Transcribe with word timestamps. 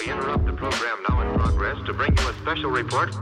We 0.00 0.10
interrupt 0.10 0.46
the 0.46 0.52
program 0.52 0.98
now 1.08 1.20
in 1.20 1.38
progress 1.38 1.76
to 1.86 1.92
bring 1.92 2.16
you 2.16 2.28
a 2.28 2.34
special 2.34 2.70
report. 2.70 3.14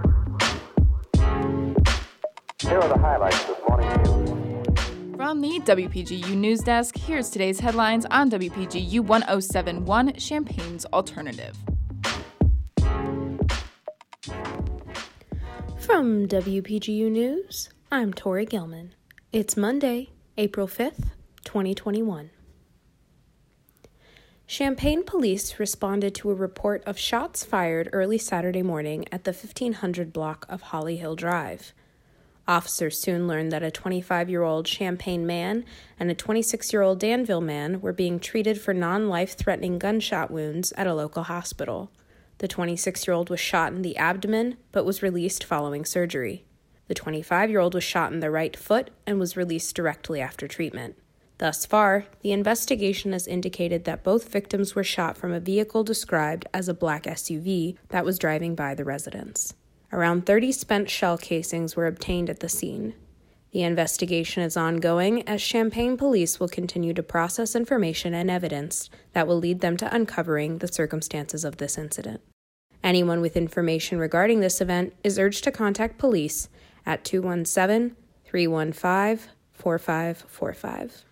Here 2.60 2.78
are 2.78 2.88
the 2.88 2.98
highlights 2.98 3.44
this 3.44 3.58
morning's 3.68 4.08
news. 4.08 5.16
From 5.16 5.40
the 5.40 5.60
WPGU 5.60 6.36
News 6.36 6.60
Desk, 6.60 6.96
here's 6.96 7.30
today's 7.30 7.60
headlines 7.60 8.06
on 8.06 8.30
WPGU 8.30 9.00
1071 9.00 10.14
Champaign's 10.14 10.84
Alternative. 10.86 11.56
From 15.78 16.26
WPGU 16.26 17.10
News, 17.10 17.68
I'm 17.92 18.12
Tori 18.12 18.46
Gilman. 18.46 18.94
It's 19.32 19.56
Monday, 19.56 20.10
April 20.38 20.66
5th, 20.66 21.10
2021. 21.44 22.30
Champaign 24.46 25.04
police 25.04 25.58
responded 25.58 26.14
to 26.16 26.30
a 26.30 26.34
report 26.34 26.82
of 26.84 26.98
shots 26.98 27.44
fired 27.44 27.88
early 27.94 28.18
Saturday 28.18 28.62
morning 28.62 29.06
at 29.10 29.24
the 29.24 29.32
1500 29.32 30.12
block 30.12 30.44
of 30.50 30.60
Holly 30.62 30.96
Hill 30.96 31.16
Drive. 31.16 31.72
Officers 32.46 33.00
soon 33.00 33.26
learned 33.26 33.50
that 33.52 33.62
a 33.62 33.70
25 33.70 34.28
year 34.28 34.42
old 34.42 34.66
Champaign 34.66 35.26
man 35.26 35.64
and 35.98 36.10
a 36.10 36.14
26 36.14 36.74
year 36.74 36.82
old 36.82 36.98
Danville 36.98 37.40
man 37.40 37.80
were 37.80 37.94
being 37.94 38.20
treated 38.20 38.60
for 38.60 38.74
non 38.74 39.08
life 39.08 39.34
threatening 39.34 39.78
gunshot 39.78 40.30
wounds 40.30 40.72
at 40.76 40.86
a 40.86 40.94
local 40.94 41.22
hospital. 41.22 41.90
The 42.38 42.48
26 42.48 43.06
year 43.06 43.14
old 43.14 43.30
was 43.30 43.40
shot 43.40 43.72
in 43.72 43.80
the 43.80 43.96
abdomen 43.96 44.58
but 44.72 44.84
was 44.84 45.02
released 45.02 45.42
following 45.42 45.86
surgery. 45.86 46.44
The 46.86 46.94
25 46.94 47.48
year 47.48 47.60
old 47.60 47.72
was 47.72 47.82
shot 47.82 48.12
in 48.12 48.20
the 48.20 48.30
right 48.30 48.54
foot 48.54 48.90
and 49.06 49.18
was 49.18 49.38
released 49.38 49.74
directly 49.74 50.20
after 50.20 50.46
treatment. 50.46 50.96
Thus 51.44 51.66
far, 51.66 52.06
the 52.22 52.32
investigation 52.32 53.12
has 53.12 53.26
indicated 53.26 53.84
that 53.84 54.02
both 54.02 54.30
victims 54.30 54.74
were 54.74 54.82
shot 54.82 55.18
from 55.18 55.30
a 55.30 55.40
vehicle 55.40 55.84
described 55.84 56.48
as 56.54 56.70
a 56.70 56.72
black 56.72 57.02
SUV 57.02 57.76
that 57.90 58.06
was 58.06 58.18
driving 58.18 58.54
by 58.54 58.74
the 58.74 58.82
residence. 58.82 59.52
Around 59.92 60.24
30 60.24 60.52
spent 60.52 60.88
shell 60.88 61.18
casings 61.18 61.76
were 61.76 61.86
obtained 61.86 62.30
at 62.30 62.40
the 62.40 62.48
scene. 62.48 62.94
The 63.52 63.60
investigation 63.60 64.42
is 64.42 64.56
ongoing 64.56 65.20
as 65.28 65.42
Champaign 65.42 65.98
police 65.98 66.40
will 66.40 66.48
continue 66.48 66.94
to 66.94 67.02
process 67.02 67.54
information 67.54 68.14
and 68.14 68.30
evidence 68.30 68.88
that 69.12 69.26
will 69.26 69.36
lead 69.36 69.60
them 69.60 69.76
to 69.76 69.94
uncovering 69.94 70.60
the 70.60 70.72
circumstances 70.72 71.44
of 71.44 71.58
this 71.58 71.76
incident. 71.76 72.22
Anyone 72.82 73.20
with 73.20 73.36
information 73.36 73.98
regarding 73.98 74.40
this 74.40 74.62
event 74.62 74.94
is 75.04 75.18
urged 75.18 75.44
to 75.44 75.52
contact 75.52 75.98
police 75.98 76.48
at 76.86 77.04
217 77.04 77.96
315 78.24 79.28
4545. 79.52 81.04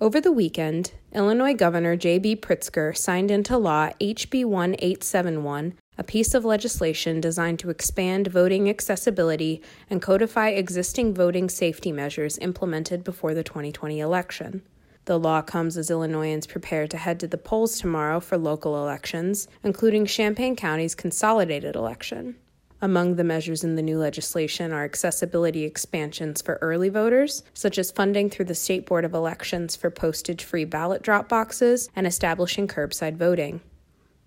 Over 0.00 0.20
the 0.20 0.30
weekend, 0.30 0.92
Illinois 1.12 1.54
Governor 1.54 1.96
J.B. 1.96 2.36
Pritzker 2.36 2.96
signed 2.96 3.32
into 3.32 3.58
law 3.58 3.90
HB 4.00 4.44
1871, 4.44 5.74
a 5.98 6.04
piece 6.04 6.34
of 6.34 6.44
legislation 6.44 7.20
designed 7.20 7.58
to 7.58 7.70
expand 7.70 8.28
voting 8.28 8.70
accessibility 8.70 9.60
and 9.90 10.00
codify 10.00 10.50
existing 10.50 11.14
voting 11.14 11.48
safety 11.48 11.90
measures 11.90 12.38
implemented 12.38 13.02
before 13.02 13.34
the 13.34 13.42
2020 13.42 13.98
election. 13.98 14.62
The 15.06 15.18
law 15.18 15.42
comes 15.42 15.76
as 15.76 15.90
Illinoisans 15.90 16.46
prepare 16.46 16.86
to 16.86 16.96
head 16.96 17.18
to 17.18 17.26
the 17.26 17.36
polls 17.36 17.80
tomorrow 17.80 18.20
for 18.20 18.38
local 18.38 18.80
elections, 18.80 19.48
including 19.64 20.06
Champaign 20.06 20.54
County's 20.54 20.94
consolidated 20.94 21.74
election. 21.74 22.36
Among 22.80 23.16
the 23.16 23.24
measures 23.24 23.64
in 23.64 23.74
the 23.74 23.82
new 23.82 23.98
legislation 23.98 24.72
are 24.72 24.84
accessibility 24.84 25.64
expansions 25.64 26.40
for 26.40 26.60
early 26.60 26.88
voters, 26.88 27.42
such 27.52 27.76
as 27.76 27.90
funding 27.90 28.30
through 28.30 28.44
the 28.44 28.54
State 28.54 28.86
Board 28.86 29.04
of 29.04 29.14
Elections 29.14 29.74
for 29.74 29.90
postage 29.90 30.44
free 30.44 30.64
ballot 30.64 31.02
drop 31.02 31.28
boxes 31.28 31.90
and 31.96 32.06
establishing 32.06 32.68
curbside 32.68 33.16
voting. 33.16 33.60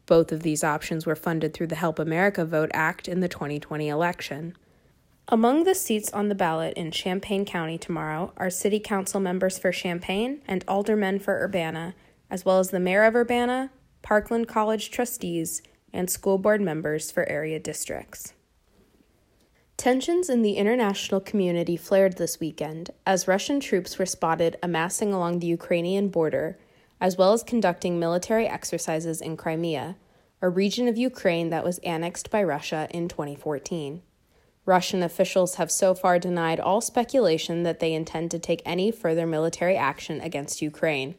Both 0.06 0.34
of 0.34 0.44
these 0.44 0.66
options 0.66 1.06
were 1.06 1.16
funded 1.16 1.54
through 1.54 1.68
the 1.68 1.76
Help 1.76 1.98
America 1.98 2.44
Vote 2.44 2.72
Act 2.74 3.08
in 3.08 3.22
the 3.22 3.30
2020 3.30 3.88
election. 3.88 4.58
Among 5.30 5.64
the 5.64 5.74
seats 5.74 6.12
on 6.12 6.28
the 6.28 6.36
ballot 6.36 6.74
in 6.76 6.92
Champaign 6.92 7.46
County 7.46 7.78
tomorrow 7.78 8.34
are 8.36 8.50
City 8.50 8.82
Council 8.82 9.22
members 9.22 9.58
for 9.58 9.72
Champaign 9.72 10.42
and 10.46 10.66
aldermen 10.68 11.20
for 11.20 11.42
Urbana, 11.42 11.96
as 12.30 12.44
well 12.44 12.60
as 12.60 12.72
the 12.72 12.82
Mayor 12.82 13.06
of 13.06 13.16
Urbana, 13.16 13.72
Parkland 14.02 14.50
College 14.50 14.92
trustees, 14.92 15.62
and 15.94 16.10
school 16.10 16.38
board 16.38 16.60
members 16.60 17.12
for 17.12 17.28
area 17.30 17.58
districts. 17.58 18.34
Tensions 19.82 20.30
in 20.30 20.44
the 20.44 20.58
international 20.58 21.20
community 21.20 21.76
flared 21.76 22.18
this 22.18 22.40
weekend 22.40 22.92
as 23.04 23.28
Russian 23.28 23.60
troops 23.60 23.98
were 23.98 24.06
spotted 24.06 24.56
amassing 24.62 25.12
along 25.12 25.40
the 25.40 25.48
Ukrainian 25.48 26.10
border, 26.10 26.60
as 27.00 27.18
well 27.18 27.34
as 27.34 27.42
conducting 27.42 28.00
military 28.00 28.46
exercises 28.46 29.22
in 29.22 29.38
Crimea, 29.38 29.96
a 30.40 30.50
region 30.50 30.88
of 30.88 31.00
Ukraine 31.00 31.50
that 31.50 31.64
was 31.64 31.80
annexed 31.80 32.30
by 32.30 32.44
Russia 32.44 32.88
in 32.92 33.08
2014. 33.08 34.04
Russian 34.68 35.02
officials 35.02 35.56
have 35.56 35.72
so 35.72 35.96
far 35.96 36.20
denied 36.20 36.60
all 36.60 36.82
speculation 36.82 37.64
that 37.64 37.80
they 37.80 37.94
intend 37.94 38.30
to 38.30 38.38
take 38.38 38.62
any 38.64 38.92
further 38.92 39.26
military 39.26 39.78
action 39.78 40.22
against 40.22 40.62
Ukraine. 40.62 41.16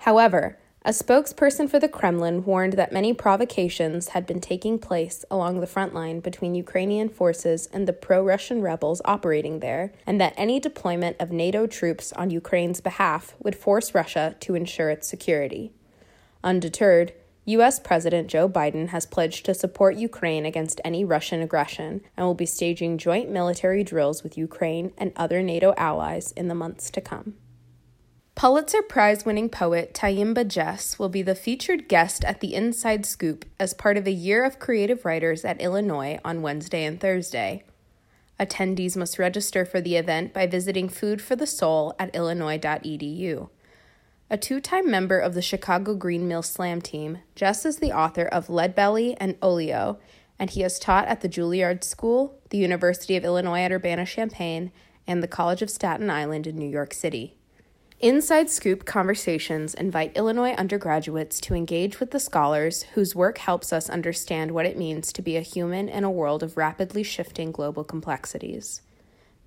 However, 0.00 0.58
a 0.82 0.90
spokesperson 0.90 1.68
for 1.68 1.78
the 1.78 1.88
Kremlin 1.88 2.42
warned 2.42 2.72
that 2.72 2.90
many 2.90 3.12
provocations 3.12 4.08
had 4.08 4.26
been 4.26 4.40
taking 4.40 4.78
place 4.78 5.26
along 5.30 5.60
the 5.60 5.66
front 5.66 5.92
line 5.92 6.20
between 6.20 6.54
Ukrainian 6.54 7.10
forces 7.10 7.68
and 7.70 7.86
the 7.86 7.92
pro 7.92 8.24
Russian 8.24 8.62
rebels 8.62 9.02
operating 9.04 9.60
there, 9.60 9.92
and 10.06 10.18
that 10.20 10.32
any 10.38 10.58
deployment 10.58 11.16
of 11.20 11.30
NATO 11.30 11.66
troops 11.66 12.14
on 12.14 12.30
Ukraine's 12.30 12.80
behalf 12.80 13.34
would 13.42 13.54
force 13.54 13.94
Russia 13.94 14.36
to 14.40 14.54
ensure 14.54 14.88
its 14.88 15.06
security. 15.06 15.70
Undeterred, 16.42 17.12
U.S. 17.44 17.78
President 17.78 18.28
Joe 18.28 18.48
Biden 18.48 18.88
has 18.88 19.04
pledged 19.04 19.44
to 19.46 19.54
support 19.54 19.96
Ukraine 19.96 20.46
against 20.46 20.80
any 20.82 21.04
Russian 21.04 21.42
aggression 21.42 22.00
and 22.16 22.24
will 22.24 22.34
be 22.34 22.46
staging 22.46 22.96
joint 22.96 23.28
military 23.28 23.84
drills 23.84 24.22
with 24.22 24.38
Ukraine 24.38 24.92
and 24.96 25.12
other 25.14 25.42
NATO 25.42 25.74
allies 25.76 26.32
in 26.32 26.48
the 26.48 26.54
months 26.54 26.90
to 26.90 27.02
come. 27.02 27.34
Pulitzer 28.40 28.80
Prize 28.80 29.26
winning 29.26 29.50
poet 29.50 29.92
Tyehimba 29.92 30.48
Jess 30.48 30.98
will 30.98 31.10
be 31.10 31.20
the 31.20 31.34
featured 31.34 31.88
guest 31.88 32.24
at 32.24 32.40
the 32.40 32.54
Inside 32.54 33.04
Scoop 33.04 33.44
as 33.58 33.74
part 33.74 33.98
of 33.98 34.06
a 34.06 34.12
year 34.12 34.46
of 34.46 34.58
creative 34.58 35.04
writers 35.04 35.44
at 35.44 35.60
Illinois 35.60 36.18
on 36.24 36.40
Wednesday 36.40 36.86
and 36.86 36.98
Thursday. 36.98 37.64
Attendees 38.40 38.96
must 38.96 39.18
register 39.18 39.66
for 39.66 39.82
the 39.82 39.96
event 39.96 40.32
by 40.32 40.46
visiting 40.46 40.88
Food 40.88 41.20
for 41.20 41.36
the 41.36 41.46
Soul 41.46 41.94
at 41.98 42.16
illinois.edu. 42.16 43.50
A 44.30 44.38
two 44.38 44.60
time 44.62 44.90
member 44.90 45.18
of 45.18 45.34
the 45.34 45.42
Chicago 45.42 45.94
Green 45.94 46.26
Mill 46.26 46.42
Slam 46.42 46.80
team, 46.80 47.18
Jess 47.34 47.66
is 47.66 47.76
the 47.76 47.92
author 47.92 48.24
of 48.24 48.48
Lead 48.48 48.74
Belly 48.74 49.14
and 49.20 49.36
Olio, 49.42 49.98
and 50.38 50.48
he 50.48 50.62
has 50.62 50.78
taught 50.78 51.06
at 51.08 51.20
the 51.20 51.28
Juilliard 51.28 51.84
School, 51.84 52.38
the 52.48 52.56
University 52.56 53.16
of 53.16 53.24
Illinois 53.26 53.60
at 53.60 53.72
Urbana 53.72 54.06
Champaign, 54.06 54.72
and 55.06 55.22
the 55.22 55.28
College 55.28 55.60
of 55.60 55.68
Staten 55.68 56.08
Island 56.08 56.46
in 56.46 56.56
New 56.56 56.70
York 56.70 56.94
City. 56.94 57.36
Inside 58.00 58.48
Scoop 58.48 58.86
conversations 58.86 59.74
invite 59.74 60.16
Illinois 60.16 60.52
undergraduates 60.52 61.38
to 61.40 61.54
engage 61.54 62.00
with 62.00 62.12
the 62.12 62.18
scholars 62.18 62.84
whose 62.94 63.14
work 63.14 63.36
helps 63.36 63.74
us 63.74 63.90
understand 63.90 64.52
what 64.52 64.64
it 64.64 64.78
means 64.78 65.12
to 65.12 65.20
be 65.20 65.36
a 65.36 65.42
human 65.42 65.86
in 65.86 66.02
a 66.02 66.10
world 66.10 66.42
of 66.42 66.56
rapidly 66.56 67.02
shifting 67.02 67.52
global 67.52 67.84
complexities. 67.84 68.80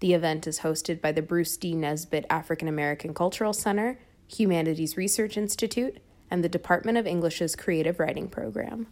The 0.01 0.13
event 0.13 0.45
is 0.45 0.59
hosted 0.59 1.01
by 1.01 1.11
the 1.11 1.23
Bruce 1.23 1.57
D. 1.57 1.73
Nesbitt 1.73 2.27
African 2.29 2.67
American 2.67 3.15
Cultural 3.15 3.53
Center, 3.53 3.97
Humanities 4.27 4.97
Research 4.97 5.35
Institute, 5.35 5.97
and 6.29 6.43
the 6.43 6.49
Department 6.49 6.99
of 6.99 7.07
English's 7.07 7.55
Creative 7.55 7.99
Writing 7.99 8.27
Program. 8.27 8.85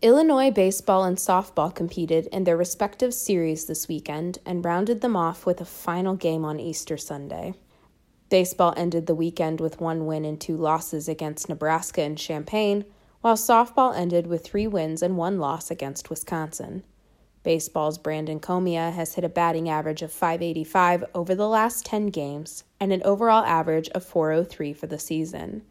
Illinois 0.00 0.50
baseball 0.50 1.04
and 1.04 1.18
softball 1.18 1.74
competed 1.74 2.28
in 2.28 2.44
their 2.44 2.56
respective 2.56 3.12
series 3.12 3.66
this 3.66 3.88
weekend 3.88 4.38
and 4.46 4.64
rounded 4.64 5.02
them 5.02 5.16
off 5.16 5.44
with 5.44 5.60
a 5.60 5.66
final 5.66 6.16
game 6.16 6.46
on 6.46 6.58
Easter 6.58 6.96
Sunday. 6.96 7.52
Baseball 8.30 8.72
ended 8.76 9.06
the 9.06 9.14
weekend 9.16 9.60
with 9.60 9.80
one 9.80 10.06
win 10.06 10.24
and 10.24 10.40
two 10.40 10.56
losses 10.56 11.08
against 11.08 11.48
Nebraska 11.48 12.02
and 12.02 12.16
Champaign, 12.16 12.84
while 13.22 13.34
softball 13.34 13.94
ended 13.94 14.28
with 14.28 14.44
three 14.44 14.68
wins 14.68 15.02
and 15.02 15.16
one 15.16 15.40
loss 15.40 15.68
against 15.68 16.08
Wisconsin. 16.08 16.84
Baseball's 17.42 17.98
Branden 17.98 18.40
Comia 18.40 18.92
has 18.92 19.14
hit 19.14 19.24
a 19.24 19.28
batting 19.28 19.68
average 19.68 20.00
of 20.00 20.12
585 20.12 21.06
over 21.12 21.34
the 21.34 21.48
last 21.48 21.84
10 21.84 22.06
games 22.06 22.62
and 22.78 22.92
an 22.92 23.02
overall 23.02 23.44
average 23.44 23.88
of 23.90 24.04
403 24.04 24.74
for 24.74 24.86
the 24.86 24.98
season. 24.98 25.62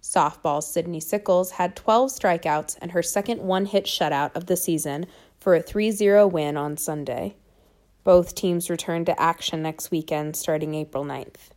Softball's 0.00 0.72
Sydney 0.72 1.00
Sickels 1.00 1.52
had 1.52 1.76
12 1.76 2.10
strikeouts 2.10 2.78
and 2.80 2.92
her 2.92 3.02
second 3.02 3.42
one 3.42 3.66
hit 3.66 3.84
shutout 3.84 4.34
of 4.34 4.46
the 4.46 4.56
season 4.56 5.04
for 5.38 5.54
a 5.54 5.60
3 5.60 5.90
0 5.90 6.26
win 6.26 6.56
on 6.56 6.78
Sunday. 6.78 7.36
Both 8.02 8.34
teams 8.34 8.70
return 8.70 9.04
to 9.04 9.20
action 9.20 9.60
next 9.60 9.90
weekend 9.90 10.36
starting 10.36 10.74
April 10.74 11.04
9th. 11.04 11.50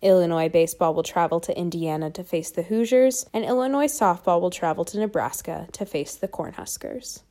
Illinois 0.00 0.48
baseball 0.48 0.94
will 0.94 1.02
travel 1.02 1.40
to 1.40 1.58
Indiana 1.58 2.10
to 2.10 2.22
face 2.22 2.50
the 2.50 2.62
Hoosiers, 2.62 3.26
and 3.32 3.44
Illinois 3.44 3.86
softball 3.86 4.40
will 4.40 4.50
travel 4.50 4.84
to 4.84 4.98
Nebraska 4.98 5.66
to 5.72 5.84
face 5.84 6.14
the 6.14 6.28
Cornhuskers. 6.28 7.22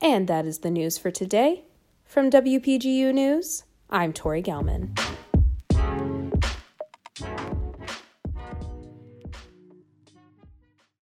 And 0.00 0.28
that 0.28 0.46
is 0.46 0.58
the 0.60 0.70
news 0.70 0.98
for 0.98 1.10
today. 1.10 1.64
From 2.04 2.30
WPGU 2.30 3.12
News, 3.12 3.64
I'm 3.90 4.12
Tori 4.12 4.42
Gelman. 4.42 4.98